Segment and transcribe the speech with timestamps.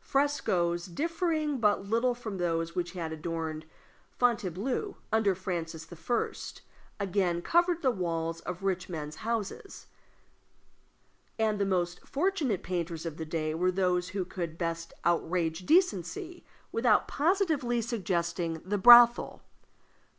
[0.00, 3.66] Frescoes differing but little from those which had adorned
[4.18, 6.32] Fontainebleau under Francis I.
[7.04, 9.88] again covered the walls of rich men's houses;
[11.38, 16.46] and the most fortunate painters of the day were those who could best outrage decency
[16.72, 19.42] without positively suggesting the brothel.